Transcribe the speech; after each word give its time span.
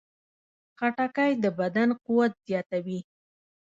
خټکی 0.77 1.31
د 1.43 1.45
بدن 1.59 1.89
قوت 2.05 2.33
زیاتوي. 2.47 2.99